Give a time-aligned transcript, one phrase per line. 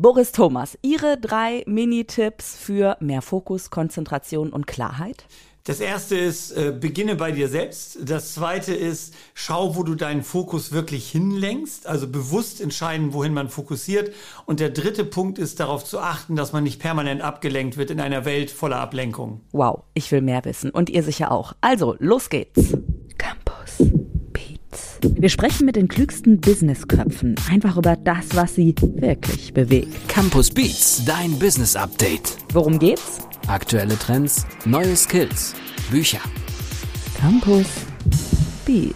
[0.00, 5.26] Boris Thomas, Ihre drei Mini-Tipps für mehr Fokus, Konzentration und Klarheit?
[5.64, 7.98] Das erste ist, äh, beginne bei dir selbst.
[8.08, 11.86] Das zweite ist, schau, wo du deinen Fokus wirklich hinlenkst.
[11.86, 14.14] Also bewusst entscheiden, wohin man fokussiert.
[14.46, 18.00] Und der dritte Punkt ist, darauf zu achten, dass man nicht permanent abgelenkt wird in
[18.00, 19.42] einer Welt voller Ablenkung.
[19.52, 20.70] Wow, ich will mehr wissen.
[20.70, 21.52] Und ihr sicher auch.
[21.60, 22.72] Also, los geht's.
[25.02, 30.08] Wir sprechen mit den klügsten Businessköpfen einfach über das, was sie wirklich bewegt.
[30.08, 32.36] Campus Beats, dein Business Update.
[32.52, 33.20] Worum geht's?
[33.46, 35.54] Aktuelle Trends, neue Skills,
[35.90, 36.20] Bücher.
[37.18, 37.66] Campus
[38.66, 38.94] Beats.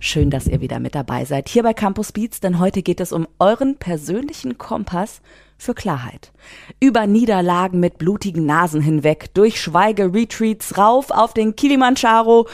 [0.00, 3.12] Schön, dass ihr wieder mit dabei seid hier bei Campus Beats, denn heute geht es
[3.12, 5.22] um euren persönlichen Kompass
[5.56, 6.32] für Klarheit.
[6.80, 12.46] Über Niederlagen mit blutigen Nasen hinweg, durch Schweige-Retreats rauf auf den Kilimanjaro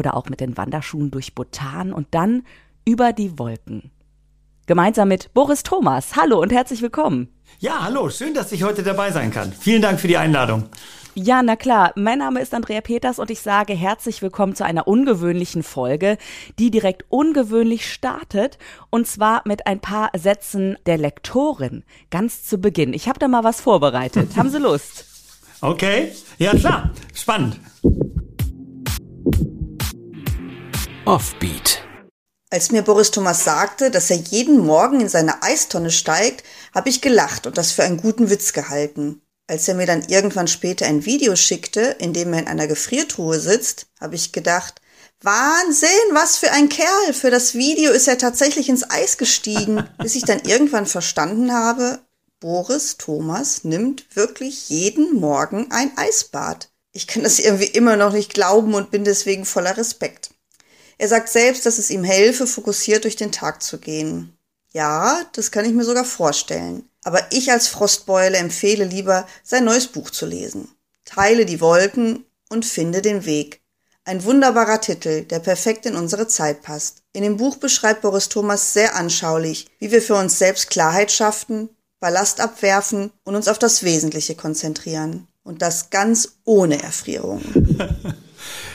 [0.00, 2.42] oder auch mit den Wanderschuhen durch Bhutan und dann
[2.86, 3.90] über die Wolken.
[4.66, 6.16] Gemeinsam mit Boris Thomas.
[6.16, 7.28] Hallo und herzlich willkommen.
[7.58, 9.52] Ja, hallo, schön, dass ich heute dabei sein kann.
[9.52, 10.64] Vielen Dank für die Einladung.
[11.14, 11.92] Ja, na klar.
[11.96, 16.16] Mein Name ist Andrea Peters und ich sage herzlich willkommen zu einer ungewöhnlichen Folge,
[16.58, 18.56] die direkt ungewöhnlich startet
[18.88, 22.94] und zwar mit ein paar Sätzen der Lektorin ganz zu Beginn.
[22.94, 24.30] Ich habe da mal was vorbereitet.
[24.36, 25.04] Haben Sie Lust?
[25.60, 27.60] Okay, ja klar, spannend.
[31.10, 31.82] Offbeat.
[32.50, 37.00] Als mir Boris Thomas sagte, dass er jeden Morgen in seine Eistonne steigt, habe ich
[37.00, 39.20] gelacht und das für einen guten Witz gehalten.
[39.48, 43.40] Als er mir dann irgendwann später ein Video schickte, in dem er in einer Gefriertruhe
[43.40, 44.80] sitzt, habe ich gedacht,
[45.20, 47.12] Wahnsinn, was für ein Kerl.
[47.12, 51.98] Für das Video ist er tatsächlich ins Eis gestiegen, bis ich dann irgendwann verstanden habe,
[52.38, 56.70] Boris Thomas nimmt wirklich jeden Morgen ein Eisbad.
[56.92, 60.30] Ich kann das irgendwie immer noch nicht glauben und bin deswegen voller Respekt.
[61.00, 64.36] Er sagt selbst, dass es ihm helfe, fokussiert durch den Tag zu gehen.
[64.74, 66.90] Ja, das kann ich mir sogar vorstellen.
[67.04, 70.68] Aber ich als Frostbeule empfehle lieber, sein neues Buch zu lesen.
[71.06, 73.62] Teile die Wolken und finde den Weg.
[74.04, 76.98] Ein wunderbarer Titel, der perfekt in unsere Zeit passt.
[77.14, 81.70] In dem Buch beschreibt Boris Thomas sehr anschaulich, wie wir für uns selbst Klarheit schaffen,
[81.98, 85.28] Ballast abwerfen und uns auf das Wesentliche konzentrieren.
[85.44, 87.40] Und das ganz ohne Erfrierung.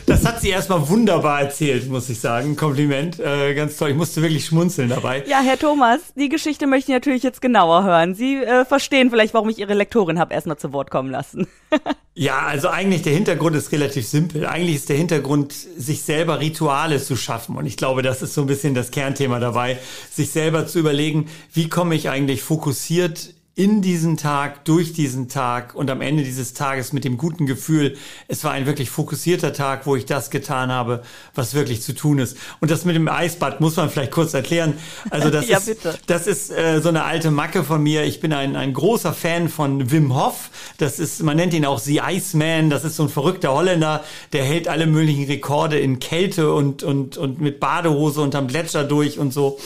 [0.05, 2.55] Das hat sie erstmal wunderbar erzählt, muss ich sagen.
[2.55, 3.19] Kompliment.
[3.19, 3.89] Äh, ganz toll.
[3.89, 5.23] Ich musste wirklich schmunzeln dabei.
[5.27, 8.15] Ja, Herr Thomas, die Geschichte möchte ich natürlich jetzt genauer hören.
[8.15, 11.47] Sie äh, verstehen vielleicht, warum ich Ihre Lektorin habe erstmal zu Wort kommen lassen.
[12.13, 14.45] ja, also eigentlich der Hintergrund ist relativ simpel.
[14.45, 17.55] Eigentlich ist der Hintergrund, sich selber Rituale zu schaffen.
[17.55, 19.79] Und ich glaube, das ist so ein bisschen das Kernthema dabei,
[20.11, 25.75] sich selber zu überlegen, wie komme ich eigentlich fokussiert in diesen Tag, durch diesen Tag
[25.75, 27.95] und am Ende dieses Tages mit dem guten Gefühl,
[28.27, 31.03] es war ein wirklich fokussierter Tag, wo ich das getan habe,
[31.35, 32.35] was wirklich zu tun ist.
[32.59, 34.73] Und das mit dem Eisbad muss man vielleicht kurz erklären.
[35.09, 35.97] Also das ja, ist, bitte.
[36.05, 38.03] das ist äh, so eine alte Macke von mir.
[38.03, 40.49] Ich bin ein, ein großer Fan von Wim Hof.
[40.77, 42.69] Das ist, man nennt ihn auch The Iceman.
[42.69, 47.15] Das ist so ein verrückter Holländer, der hält alle möglichen Rekorde in Kälte und, und,
[47.15, 49.57] und mit Badehose unterm Gletscher durch und so.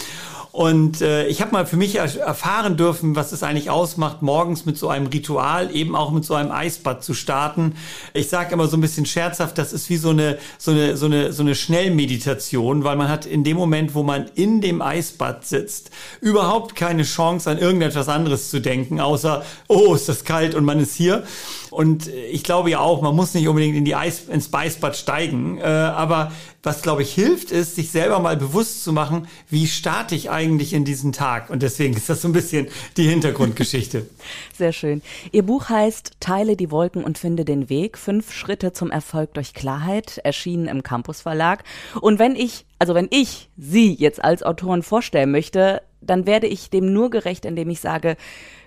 [0.51, 4.77] Und äh, ich habe mal für mich erfahren dürfen, was es eigentlich ausmacht, morgens mit
[4.77, 7.75] so einem Ritual, eben auch mit so einem Eisbad zu starten.
[8.13, 11.05] Ich sage immer so ein bisschen scherzhaft, das ist wie so eine, so eine, so
[11.05, 15.45] eine, so eine Schnellmeditation, weil man hat in dem Moment, wo man in dem Eisbad
[15.45, 20.65] sitzt, überhaupt keine Chance an irgendetwas anderes zu denken, außer, oh, ist das kalt und
[20.65, 21.23] man ist hier.
[21.69, 25.59] Und ich glaube ja auch, man muss nicht unbedingt in die Eis, ins Eisbad steigen,
[25.59, 30.13] äh, aber was, glaube ich, hilft, ist, sich selber mal bewusst zu machen, wie starte
[30.13, 31.49] ich eigentlich in diesen Tag.
[31.49, 34.07] Und deswegen ist das so ein bisschen die Hintergrundgeschichte.
[34.57, 35.01] Sehr schön.
[35.31, 37.97] Ihr Buch heißt Teile die Wolken und finde den Weg.
[37.97, 41.63] Fünf Schritte zum Erfolg durch Klarheit, erschienen im Campus Verlag.
[42.01, 46.69] Und wenn ich, also wenn ich Sie jetzt als Autorin vorstellen möchte, dann werde ich
[46.69, 48.17] dem nur gerecht, indem ich sage,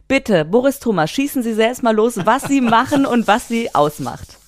[0.09, 4.39] bitte, Boris Thomas, schießen Sie selbst mal los, was Sie machen und was Sie ausmacht.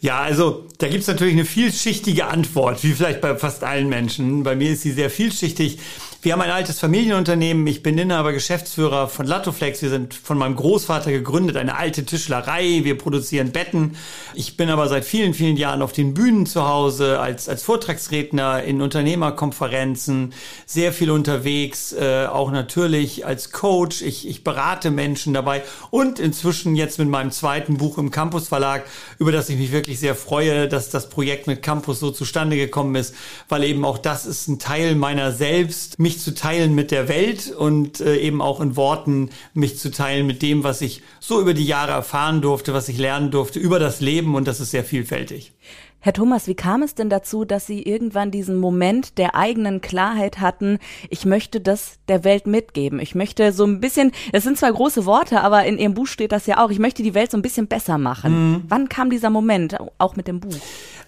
[0.00, 4.42] Ja, also da gibt's natürlich eine vielschichtige Antwort, wie vielleicht bei fast allen Menschen.
[4.42, 5.78] Bei mir ist sie sehr vielschichtig.
[6.22, 7.66] Wir haben ein altes Familienunternehmen.
[7.66, 9.82] Ich bin Inhaber, Geschäftsführer von Latoflex.
[9.82, 12.80] Wir sind von meinem Großvater gegründet, eine alte Tischlerei.
[12.82, 13.96] Wir produzieren Betten.
[14.34, 18.62] Ich bin aber seit vielen, vielen Jahren auf den Bühnen zu Hause, als, als Vortragsredner
[18.64, 20.32] in Unternehmerkonferenzen,
[20.64, 24.00] sehr viel unterwegs, äh, auch natürlich als Coach.
[24.00, 28.84] Ich, ich berate Menschen dabei und inzwischen jetzt mit meinem zweiten Buch im Campus Verlag,
[29.18, 32.94] über das ich mich wirklich sehr freue, dass das Projekt mit Campus so zustande gekommen
[32.94, 33.14] ist,
[33.48, 37.50] weil eben auch das ist ein Teil meiner selbst, mich zu teilen mit der Welt
[37.50, 41.52] und äh, eben auch in Worten mich zu teilen mit dem, was ich so über
[41.52, 44.84] die Jahre erfahren durfte, was ich lernen durfte über das Leben und das ist sehr
[44.84, 45.52] vielfältig.
[46.06, 50.38] Herr Thomas, wie kam es denn dazu, dass Sie irgendwann diesen Moment der eigenen Klarheit
[50.38, 50.78] hatten,
[51.10, 53.00] ich möchte das der Welt mitgeben.
[53.00, 56.30] Ich möchte so ein bisschen, es sind zwar große Worte, aber in Ihrem Buch steht
[56.30, 58.52] das ja auch, ich möchte die Welt so ein bisschen besser machen.
[58.52, 58.64] Mhm.
[58.68, 60.54] Wann kam dieser Moment, auch mit dem Buch?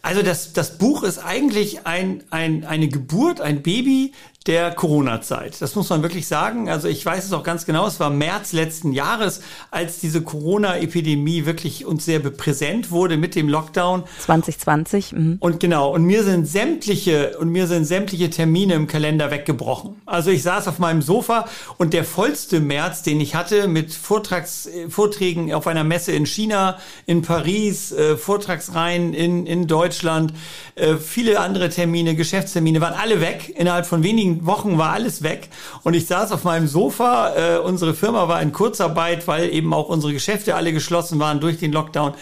[0.03, 4.12] Also das, das Buch ist eigentlich ein, ein, eine Geburt, ein Baby
[4.49, 5.61] der Corona-Zeit.
[5.61, 6.71] Das muss man wirklich sagen.
[6.71, 7.87] Also ich weiß es auch ganz genau.
[7.87, 13.49] Es war März letzten Jahres, als diese Corona-Epidemie wirklich uns sehr präsent wurde mit dem
[13.49, 14.05] Lockdown.
[14.21, 15.12] 2020.
[15.12, 15.37] Mhm.
[15.41, 15.93] Und genau.
[15.95, 20.00] Und mir sind sämtliche, und mir sind sämtliche Termine im Kalender weggebrochen.
[20.06, 21.47] Also ich saß auf meinem Sofa
[21.77, 26.79] und der vollste März, den ich hatte mit Vortrags, Vorträgen auf einer Messe in China,
[27.05, 30.33] in Paris, äh, Vortragsreihen in, in Deutschland,
[30.75, 35.49] äh, viele andere Termine, Geschäftstermine waren alle weg innerhalb von wenigen Wochen war alles weg
[35.82, 37.35] und ich saß auf meinem Sofa.
[37.35, 41.58] Äh, unsere Firma war in Kurzarbeit, weil eben auch unsere Geschäfte alle geschlossen waren durch
[41.58, 42.14] den Lockdown.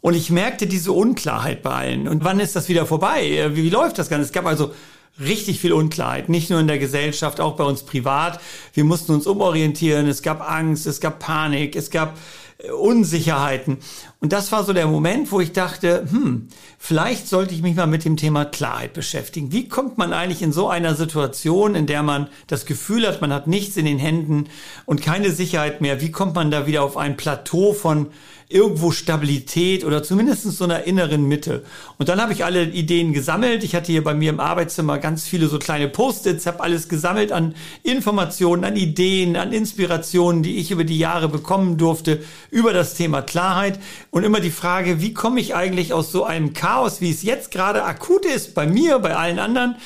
[0.00, 2.08] Und ich merkte diese Unklarheit bei allen.
[2.08, 3.26] Und wann ist das wieder vorbei?
[3.26, 4.26] Äh, wie, wie läuft das Ganze?
[4.26, 4.72] Es gab also
[5.18, 8.40] richtig viel Unklarheit, nicht nur in der Gesellschaft, auch bei uns privat.
[8.72, 12.16] Wir mussten uns umorientieren, es gab Angst, es gab Panik, es gab
[12.68, 13.78] Unsicherheiten.
[14.20, 16.48] Und das war so der Moment, wo ich dachte, hm,
[16.78, 19.52] vielleicht sollte ich mich mal mit dem Thema Klarheit beschäftigen.
[19.52, 23.32] Wie kommt man eigentlich in so einer Situation, in der man das Gefühl hat, man
[23.32, 24.48] hat nichts in den Händen
[24.84, 28.08] und keine Sicherheit mehr, wie kommt man da wieder auf ein Plateau von
[28.50, 31.62] irgendwo Stabilität oder zumindest so einer inneren Mitte.
[31.98, 33.62] Und dann habe ich alle Ideen gesammelt.
[33.62, 37.30] Ich hatte hier bei mir im Arbeitszimmer ganz viele so kleine Post-its, habe alles gesammelt
[37.30, 37.54] an
[37.84, 43.22] Informationen, an Ideen, an Inspirationen, die ich über die Jahre bekommen durfte über das Thema
[43.22, 43.78] Klarheit
[44.10, 47.52] und immer die Frage, wie komme ich eigentlich aus so einem Chaos, wie es jetzt
[47.52, 49.76] gerade akut ist, bei mir, bei allen anderen,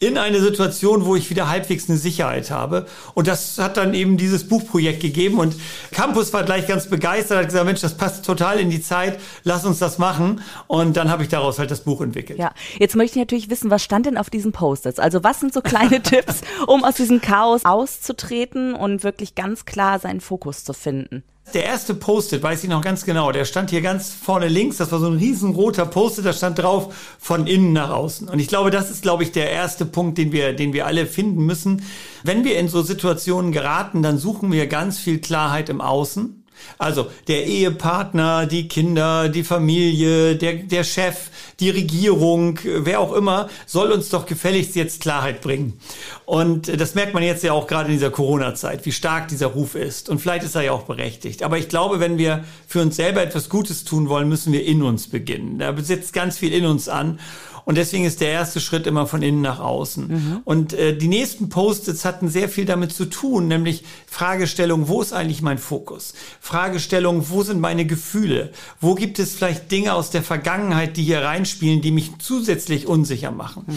[0.00, 2.86] in eine Situation, wo ich wieder halbwegs eine Sicherheit habe.
[3.14, 5.38] Und das hat dann eben dieses Buchprojekt gegeben.
[5.38, 5.56] Und
[5.90, 9.64] Campus war gleich ganz begeistert, hat gesagt, Mensch, das passt total in die Zeit, lass
[9.64, 10.40] uns das machen.
[10.68, 12.38] Und dann habe ich daraus halt das Buch entwickelt.
[12.38, 15.00] Ja, jetzt möchte ich natürlich wissen, was stand denn auf diesen Post-its?
[15.00, 19.98] Also was sind so kleine Tipps, um aus diesem Chaos auszutreten und wirklich ganz klar
[19.98, 21.24] seinen Fokus zu finden?
[21.54, 24.92] Der erste Post-it, weiß ich noch ganz genau, der stand hier ganz vorne links, das
[24.92, 28.28] war so ein riesenroter Post-it, da stand drauf von innen nach außen.
[28.28, 31.06] Und ich glaube, das ist, glaube ich, der erste Punkt, den wir, den wir alle
[31.06, 31.82] finden müssen.
[32.22, 36.37] Wenn wir in so Situationen geraten, dann suchen wir ganz viel Klarheit im Außen.
[36.78, 43.48] Also der Ehepartner, die Kinder, die Familie, der, der Chef, die Regierung, wer auch immer,
[43.66, 45.80] soll uns doch gefälligst jetzt Klarheit bringen.
[46.24, 49.74] Und das merkt man jetzt ja auch gerade in dieser Corona-Zeit, wie stark dieser Ruf
[49.74, 50.08] ist.
[50.08, 51.42] Und vielleicht ist er ja auch berechtigt.
[51.42, 54.82] Aber ich glaube, wenn wir für uns selber etwas Gutes tun wollen, müssen wir in
[54.82, 55.58] uns beginnen.
[55.58, 57.18] Da besitzt ganz viel in uns an.
[57.68, 60.08] Und deswegen ist der erste Schritt immer von innen nach außen.
[60.08, 60.40] Mhm.
[60.46, 65.12] Und äh, die nächsten Post-its hatten sehr viel damit zu tun, nämlich Fragestellung, wo ist
[65.12, 66.14] eigentlich mein Fokus?
[66.40, 68.52] Fragestellung, wo sind meine Gefühle?
[68.80, 73.32] Wo gibt es vielleicht Dinge aus der Vergangenheit, die hier reinspielen, die mich zusätzlich unsicher
[73.32, 73.64] machen?
[73.66, 73.74] Mhm.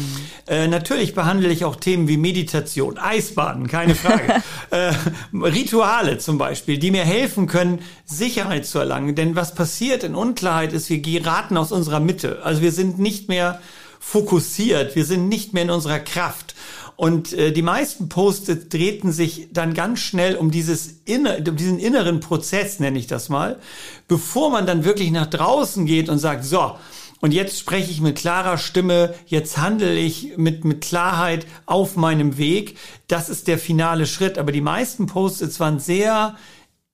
[0.47, 4.41] Äh, natürlich behandle ich auch Themen wie Meditation, Eisbaden, keine Frage.
[4.69, 4.93] äh,
[5.33, 9.15] Rituale zum Beispiel, die mir helfen können, Sicherheit zu erlangen.
[9.15, 12.39] Denn was passiert in Unklarheit ist, wir geraten aus unserer Mitte.
[12.45, 13.59] Also wir sind nicht mehr
[14.01, 16.55] fokussiert, wir sind nicht mehr in unserer Kraft.
[16.97, 21.79] Und äh, die meisten Posts drehten sich dann ganz schnell um dieses inner, um diesen
[21.79, 23.59] inneren Prozess, nenne ich das mal,
[24.07, 26.75] bevor man dann wirklich nach draußen geht und sagt, so,
[27.21, 32.39] und jetzt spreche ich mit klarer Stimme, jetzt handle ich mit, mit Klarheit auf meinem
[32.39, 32.77] Weg.
[33.07, 34.39] Das ist der finale Schritt.
[34.39, 36.35] Aber die meisten Posts waren sehr,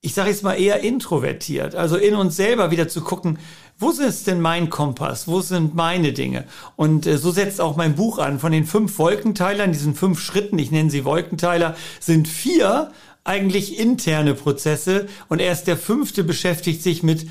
[0.01, 1.75] ich sage jetzt mal eher introvertiert.
[1.75, 3.39] Also in uns selber wieder zu gucken,
[3.79, 5.27] wo ist denn mein Kompass?
[5.27, 6.45] Wo sind meine Dinge?
[6.75, 8.39] Und äh, so setzt auch mein Buch an.
[8.39, 12.91] Von den fünf Wolkenteilern, diesen fünf Schritten, ich nenne sie Wolkenteiler, sind vier
[13.23, 17.27] eigentlich interne Prozesse und erst der fünfte beschäftigt sich mit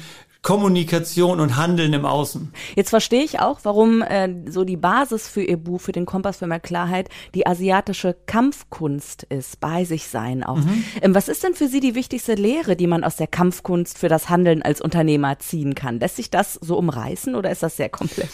[0.47, 2.53] Kommunikation und Handeln im Außen.
[2.77, 6.37] Jetzt verstehe ich auch, warum äh, so die Basis für Ihr Buch, für den Kompass
[6.37, 10.59] für mehr Klarheit, die asiatische Kampfkunst ist, bei sich sein auch.
[10.59, 10.85] Mhm.
[11.03, 14.09] Ähm, was ist denn für Sie die wichtigste Lehre, die man aus der Kampfkunst für
[14.09, 15.99] das Handeln als Unternehmer ziehen kann?
[15.99, 18.33] Lässt sich das so umreißen oder ist das sehr komplex?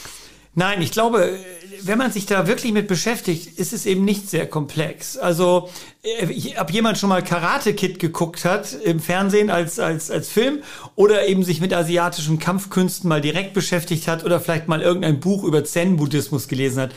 [0.55, 1.39] Nein, ich glaube,
[1.85, 5.17] wenn man sich da wirklich mit beschäftigt, ist es eben nicht sehr komplex.
[5.17, 5.71] Also,
[6.03, 10.63] äh, ob jemand schon mal Karate Kid geguckt hat im Fernsehen als, als, als Film
[10.95, 15.43] oder eben sich mit asiatischen Kampfkünsten mal direkt beschäftigt hat oder vielleicht mal irgendein Buch
[15.45, 16.91] über Zen-Buddhismus gelesen hat.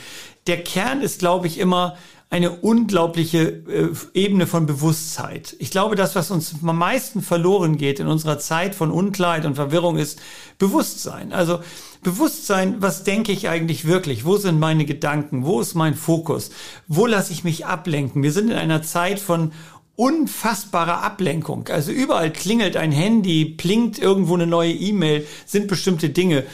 [0.46, 1.96] Der Kern ist, glaube ich, immer,
[2.28, 5.54] eine unglaubliche äh, Ebene von Bewusstheit.
[5.60, 9.54] Ich glaube, das, was uns am meisten verloren geht in unserer Zeit von Unklarheit und
[9.54, 10.20] Verwirrung, ist
[10.58, 11.32] Bewusstsein.
[11.32, 11.60] Also
[12.02, 14.24] Bewusstsein, was denke ich eigentlich wirklich?
[14.24, 15.44] Wo sind meine Gedanken?
[15.44, 16.50] Wo ist mein Fokus?
[16.88, 18.22] Wo lasse ich mich ablenken?
[18.24, 19.52] Wir sind in einer Zeit von
[19.94, 21.68] unfassbarer Ablenkung.
[21.68, 26.44] Also überall klingelt ein Handy, blinkt irgendwo eine neue E-Mail, sind bestimmte Dinge.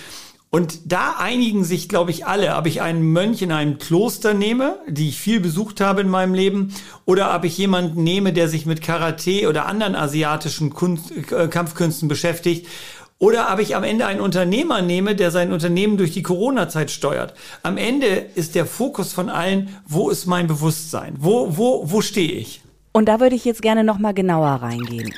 [0.54, 4.76] Und da einigen sich, glaube ich, alle, ob ich einen Mönch in einem Kloster nehme,
[4.87, 6.75] die ich viel besucht habe in meinem Leben,
[7.06, 12.06] oder ob ich jemanden nehme, der sich mit Karate oder anderen asiatischen Kunst, äh, Kampfkünsten
[12.06, 12.66] beschäftigt,
[13.18, 17.32] oder ob ich am Ende einen Unternehmer nehme, der sein Unternehmen durch die Corona-Zeit steuert.
[17.62, 21.14] Am Ende ist der Fokus von allen, wo ist mein Bewusstsein?
[21.18, 22.61] Wo, wo, wo stehe ich?
[22.92, 25.14] Und da würde ich jetzt gerne nochmal genauer reingehen.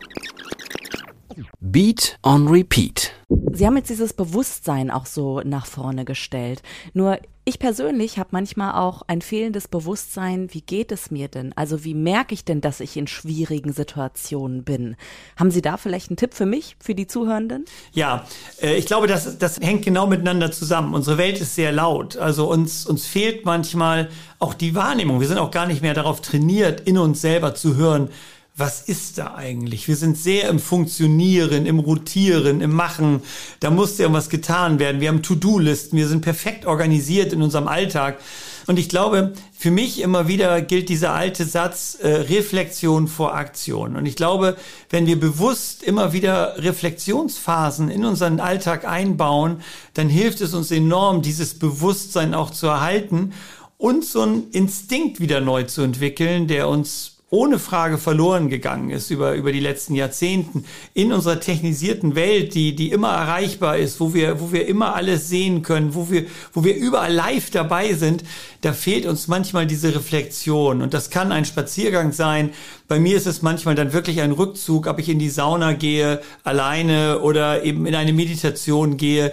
[1.60, 3.12] Beat on Repeat.
[3.52, 6.62] Sie haben jetzt dieses Bewusstsein auch so nach vorne gestellt.
[6.92, 11.52] Nur ich persönlich habe manchmal auch ein fehlendes Bewusstsein, wie geht es mir denn?
[11.56, 14.96] Also wie merke ich denn, dass ich in schwierigen Situationen bin?
[15.36, 17.66] Haben Sie da vielleicht einen Tipp für mich, für die Zuhörenden?
[17.92, 18.24] Ja,
[18.62, 20.94] äh, ich glaube, das, das hängt genau miteinander zusammen.
[20.94, 22.16] Unsere Welt ist sehr laut.
[22.16, 25.20] Also uns, uns fehlt manchmal auch die Wahrnehmung.
[25.20, 28.08] Wir sind auch gar nicht mehr darauf trainiert, in uns selber zu hören,
[28.56, 29.88] was ist da eigentlich?
[29.88, 33.20] Wir sind sehr im Funktionieren, im Rotieren, im Machen.
[33.58, 35.00] Da muss irgendwas getan werden.
[35.00, 35.96] Wir haben To-Do-Listen.
[35.96, 38.20] Wir sind perfekt organisiert in unserem Alltag.
[38.68, 43.96] Und ich glaube, für mich immer wieder gilt dieser alte Satz, äh, Reflexion vor Aktion.
[43.96, 44.56] Und ich glaube,
[44.88, 49.62] wenn wir bewusst immer wieder Reflexionsphasen in unseren Alltag einbauen,
[49.94, 53.32] dann hilft es uns enorm, dieses Bewusstsein auch zu erhalten
[53.78, 59.10] und so einen Instinkt wieder neu zu entwickeln, der uns ohne Frage verloren gegangen ist
[59.10, 64.14] über, über die letzten Jahrzehnten in unserer technisierten Welt, die, die immer erreichbar ist, wo
[64.14, 68.22] wir, wo wir immer alles sehen können, wo wir, wo wir überall live dabei sind,
[68.60, 70.80] da fehlt uns manchmal diese Reflexion.
[70.80, 72.50] Und das kann ein Spaziergang sein.
[72.86, 76.20] Bei mir ist es manchmal dann wirklich ein Rückzug, ob ich in die Sauna gehe,
[76.44, 79.32] alleine oder eben in eine Meditation gehe,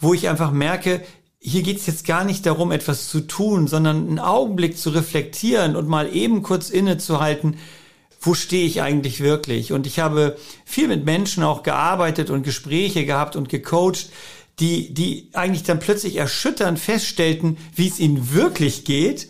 [0.00, 1.02] wo ich einfach merke,
[1.44, 5.74] hier geht es jetzt gar nicht darum, etwas zu tun, sondern einen Augenblick zu reflektieren
[5.74, 7.58] und mal eben kurz innezuhalten,
[8.20, 9.72] wo stehe ich eigentlich wirklich?
[9.72, 14.10] Und ich habe viel mit Menschen auch gearbeitet und Gespräche gehabt und gecoacht,
[14.60, 19.28] die, die eigentlich dann plötzlich erschütternd feststellten, wie es ihnen wirklich geht.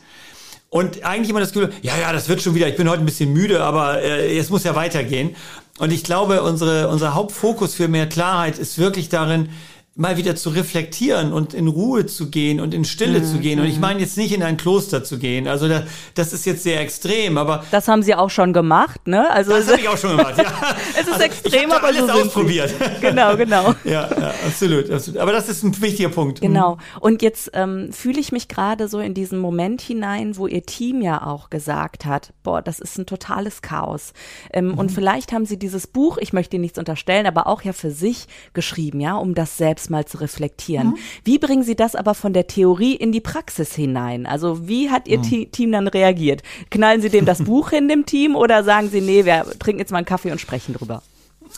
[0.69, 3.07] Und eigentlich immer das Gefühl, ja, ja, das wird schon wieder, ich bin heute ein
[3.07, 5.35] bisschen müde, aber äh, es muss ja weitergehen.
[5.79, 9.49] Und ich glaube, unsere, unser Hauptfokus für mehr Klarheit ist wirklich darin,
[9.95, 13.25] mal wieder zu reflektieren und in Ruhe zu gehen und in Stille mhm.
[13.25, 13.61] zu gehen.
[13.61, 15.47] Und ich meine jetzt nicht in ein Kloster zu gehen.
[15.47, 15.83] Also da,
[16.15, 19.31] das ist jetzt sehr extrem, aber das haben Sie auch schon gemacht, ne?
[19.31, 20.39] Also das habe ich auch schon gemacht.
[20.39, 20.45] Ja.
[20.95, 22.73] es ist also extrem, ich aber alles so ausprobiert.
[23.03, 23.75] genau, genau.
[23.85, 25.21] ja, ja, absolut, absolut.
[25.21, 26.41] Aber das ist ein wichtiger Punkt.
[26.41, 26.79] Genau.
[27.01, 31.03] Und jetzt ähm, fühle ich mich gerade so in diesen Moment hinein, wo Ihr Team
[31.03, 34.15] ja auch gesagt hat, boah, das ist ein totales Chaos.
[34.55, 34.79] Ähm, mhm.
[34.79, 37.91] Und vielleicht haben Sie dieses Buch, ich möchte Ihnen nichts unterstellen, aber auch ja für
[37.91, 40.89] sich geschrieben, ja, um das selbst selbst mal zu reflektieren.
[40.89, 40.99] Mhm.
[41.25, 44.27] Wie bringen Sie das aber von der Theorie in die Praxis hinein?
[44.27, 45.51] Also wie hat Ihr mhm.
[45.51, 46.43] Team dann reagiert?
[46.71, 49.91] Knallen Sie dem das Buch hin, dem Team, oder sagen Sie, nee, wir trinken jetzt
[49.91, 51.03] mal einen Kaffee und sprechen drüber?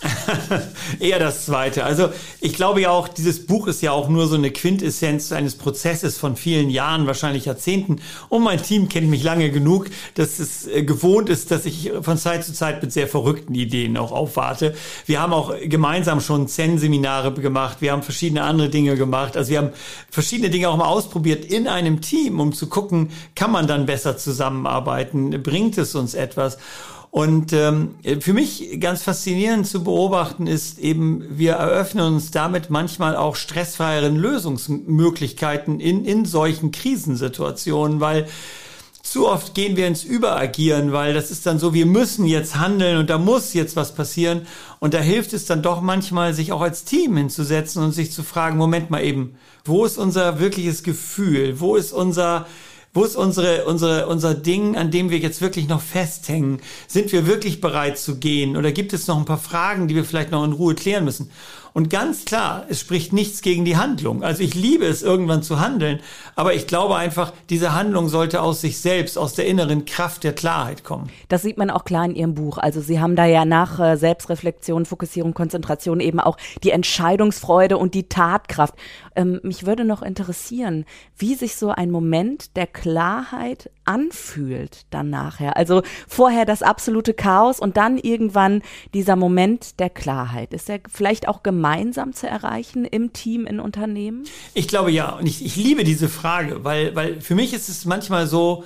[1.01, 1.85] Eher das Zweite.
[1.85, 2.11] Also
[2.41, 6.19] ich glaube ja auch, dieses Buch ist ja auch nur so eine Quintessenz eines Prozesses
[6.19, 8.01] von vielen Jahren, wahrscheinlich Jahrzehnten.
[8.29, 12.19] Und mein Team kennt mich lange genug, dass es äh, gewohnt ist, dass ich von
[12.19, 14.75] Zeit zu Zeit mit sehr verrückten Ideen auch aufwarte.
[15.07, 17.79] Wir haben auch gemeinsam schon Zen-Seminare gemacht.
[17.81, 19.37] Wir haben verschiedene andere Dinge gemacht.
[19.37, 19.71] Also wir haben
[20.11, 24.17] verschiedene Dinge auch mal ausprobiert in einem Team, um zu gucken, kann man dann besser
[24.17, 25.43] zusammenarbeiten?
[25.43, 26.59] Bringt es uns etwas?
[27.15, 33.15] Und ähm, für mich ganz faszinierend zu beobachten ist eben, wir eröffnen uns damit manchmal
[33.15, 38.27] auch stressfreieren Lösungsmöglichkeiten in, in solchen Krisensituationen, weil
[39.05, 42.99] zu oft gehen wir ins Überagieren, weil das ist dann so, wir müssen jetzt handeln
[42.99, 44.49] und da muss jetzt was passieren.
[44.81, 48.25] Und da hilft es dann doch manchmal, sich auch als Team hinzusetzen und sich zu
[48.25, 51.61] fragen, Moment mal eben, wo ist unser wirkliches Gefühl?
[51.61, 52.47] Wo ist unser,
[52.95, 56.61] wo ist unsere, unsere, unser Ding, an dem wir jetzt wirklich noch festhängen?
[56.87, 58.57] Sind wir wirklich bereit zu gehen?
[58.57, 61.31] Oder gibt es noch ein paar Fragen, die wir vielleicht noch in Ruhe klären müssen?
[61.75, 64.23] Und ganz klar, es spricht nichts gegen die Handlung.
[64.23, 65.99] Also ich liebe es, irgendwann zu handeln,
[66.37, 70.35] aber ich glaube einfach, diese Handlung sollte aus sich selbst, aus der inneren Kraft der
[70.35, 71.11] Klarheit kommen.
[71.29, 72.59] Das sieht man auch klar in Ihrem Buch.
[72.59, 77.95] Also Sie haben da ja nach äh, Selbstreflexion, Fokussierung, Konzentration eben auch die Entscheidungsfreude und
[77.95, 78.77] die Tatkraft.
[79.17, 80.85] Ähm, mich würde noch interessieren,
[81.19, 85.57] wie sich so ein Moment der Klarheit anfühlt dann nachher.
[85.57, 88.63] Also vorher das absolute Chaos und dann irgendwann
[88.93, 90.53] dieser Moment der Klarheit.
[90.55, 94.25] Ist der vielleicht auch gemeinsam zu erreichen im Team, in Unternehmen?
[94.55, 95.11] Ich glaube ja.
[95.11, 98.65] Und ich, ich liebe diese Frage, weil, weil für mich ist es manchmal so,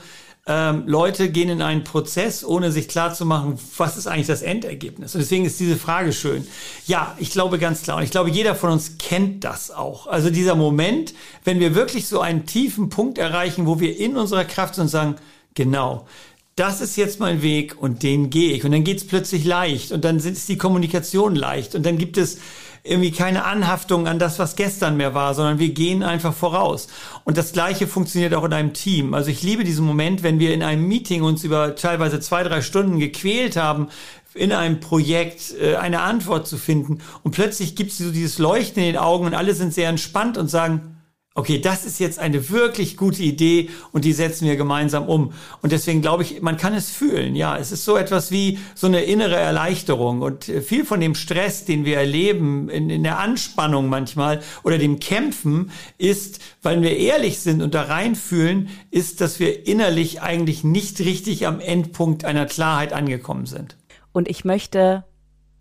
[0.49, 4.40] ähm, Leute gehen in einen Prozess, ohne sich klar zu machen, was ist eigentlich das
[4.40, 5.14] Endergebnis.
[5.14, 6.47] Und deswegen ist diese Frage schön.
[6.87, 7.99] Ja, ich glaube ganz klar.
[7.99, 10.07] Und ich glaube, jeder von uns kennt das auch.
[10.07, 11.12] Also dieser Moment,
[11.45, 14.88] wenn wir wirklich so einen tiefen Punkt erreichen, wo wir in unserer Kraft sind und
[14.88, 15.17] sagen,
[15.55, 16.07] genau,
[16.57, 18.64] das ist jetzt mein Weg und den gehe ich.
[18.64, 22.38] Und dann geht's plötzlich leicht und dann ist die Kommunikation leicht und dann gibt es
[22.88, 26.88] irgendwie keine Anhaftung an das, was gestern mehr war, sondern wir gehen einfach voraus.
[27.25, 29.14] Und das Gleiche funktioniert auch in einem Team.
[29.14, 32.62] Also ich liebe diesen Moment, wenn wir in einem Meeting uns über teilweise zwei, drei
[32.62, 33.88] Stunden gequält haben,
[34.35, 36.99] in einem Projekt äh, eine Antwort zu finden.
[37.23, 40.38] Und plötzlich gibt es so dieses Leuchten in den Augen und alle sind sehr entspannt
[40.38, 40.98] und sagen,
[41.38, 45.33] okay, das ist jetzt eine wirklich gute Idee und die setzen wir gemeinsam um.
[45.62, 47.37] Und deswegen glaube ich, man kann es fühlen.
[47.37, 51.14] Ja, es ist so etwas wie so eine innere Erleichterung und äh, viel von dem
[51.14, 56.97] Stress, den wir erleben, in, in der Anspannung manchmal oder dem Kämpfen ist, weil wir
[56.97, 62.47] ehrlich sind und da reinfühlen, ist, dass wir innerlich eigentlich nicht richtig am Endpunkt einer
[62.47, 63.76] Klarheit angekommen sind.
[64.12, 65.04] Und ich möchte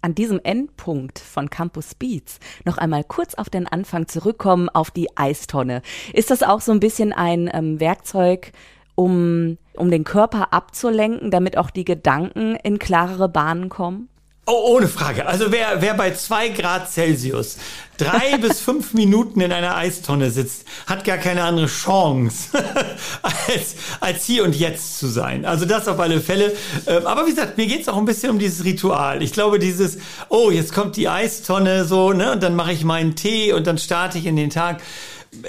[0.02, 5.16] an diesem Endpunkt von Campus Beats noch einmal kurz auf den Anfang zurückkommen, auf die
[5.18, 5.82] Eistonne.
[6.14, 8.52] Ist das auch so ein bisschen ein ähm, Werkzeug,
[8.96, 14.10] um, um den Körper abzulenken, damit auch die Gedanken in klarere Bahnen kommen?
[14.50, 15.26] Oh, ohne Frage.
[15.26, 17.58] Also wer, wer bei zwei Grad Celsius
[17.98, 22.52] drei bis fünf Minuten in einer Eistonne sitzt, hat gar keine andere Chance,
[23.22, 25.44] als, als hier und jetzt zu sein.
[25.44, 26.54] Also das auf alle Fälle.
[26.86, 29.22] Ähm, aber wie gesagt, mir geht's auch ein bisschen um dieses Ritual.
[29.22, 29.98] Ich glaube, dieses,
[30.30, 33.78] oh, jetzt kommt die Eistonne so, ne, und dann mache ich meinen Tee und dann
[33.78, 34.82] starte ich in den Tag.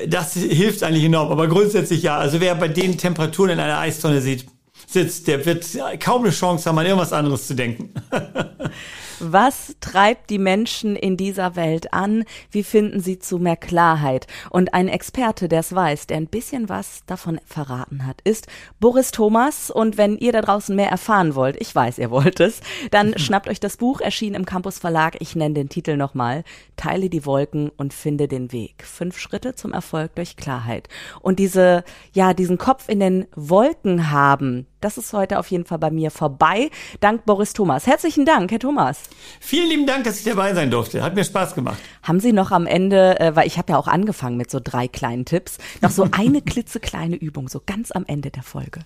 [0.09, 1.31] Das hilft eigentlich enorm.
[1.31, 2.19] Aber grundsätzlich ja.
[2.19, 4.47] Also wer bei den Temperaturen in einer Eistonne sieht,
[4.89, 5.67] sitzt, der wird
[6.01, 7.93] kaum eine Chance haben, an irgendwas anderes zu denken.
[9.21, 12.25] Was treibt die Menschen in dieser Welt an?
[12.53, 14.29] Wie finden sie zu mehr Klarheit?
[14.49, 18.47] Und ein Experte, der es weiß, der ein bisschen was davon verraten hat, ist
[18.79, 19.73] Boris Thomas.
[19.73, 22.61] Und wenn ihr da draußen mehr erfahren wollt, ich weiß, ihr wollt es,
[22.93, 25.17] dann schnappt euch das Buch, erschienen im Campus Verlag.
[25.19, 26.45] Ich nenne den Titel nochmal.
[26.77, 28.85] Teile die Wolken und finde den Weg.
[28.85, 30.89] Fünf Schritte zum Erfolg durch Klarheit.
[31.21, 35.79] Und diese, ja, diesen Kopf in den Wolken haben, das ist heute auf jeden Fall
[35.79, 36.71] bei mir vorbei.
[37.01, 37.87] Dank Boris Thomas.
[37.87, 39.03] Herzlichen Dank, Herr Thomas.
[39.41, 41.03] Vielen lieben Dank, dass ich dabei sein durfte.
[41.03, 41.79] Hat mir Spaß gemacht.
[42.03, 44.89] Haben Sie noch am Ende, äh, weil ich habe ja auch angefangen mit so drei
[44.89, 48.81] kleinen Tipps, noch so eine klitzekleine Übung, so ganz am Ende der Folge.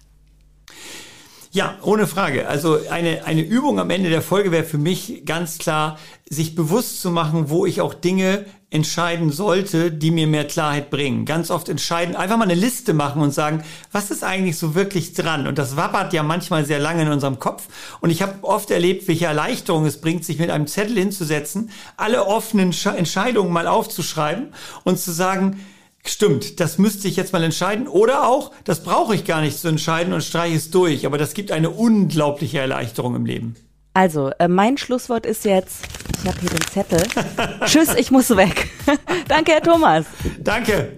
[1.54, 2.49] Ja, ohne Frage.
[2.49, 7.02] Also eine, eine Übung am Ende der Folge wäre für mich ganz klar, sich bewusst
[7.02, 11.26] zu machen, wo ich auch Dinge entscheiden sollte, die mir mehr Klarheit bringen.
[11.26, 15.12] Ganz oft entscheiden, einfach mal eine Liste machen und sagen, was ist eigentlich so wirklich
[15.12, 15.46] dran?
[15.46, 17.64] Und das wappert ja manchmal sehr lange in unserem Kopf.
[18.00, 22.24] Und ich habe oft erlebt, welche Erleichterung es bringt, sich mit einem Zettel hinzusetzen, alle
[22.24, 25.61] offenen Entscheidungen mal aufzuschreiben und zu sagen,
[26.04, 27.86] Stimmt, das müsste ich jetzt mal entscheiden.
[27.86, 31.06] Oder auch, das brauche ich gar nicht zu entscheiden und streiche es durch.
[31.06, 33.54] Aber das gibt eine unglaubliche Erleichterung im Leben.
[33.94, 35.84] Also, äh, mein Schlusswort ist jetzt,
[36.22, 37.02] ich habe hier den Zettel.
[37.66, 38.70] Tschüss, ich muss weg.
[39.28, 40.06] Danke, Herr Thomas.
[40.40, 40.96] Danke.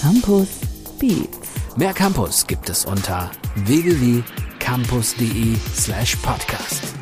[0.00, 0.46] Campus
[1.00, 1.48] Beats.
[1.76, 6.95] Mehr Campus gibt es unter www.campus.de slash podcast.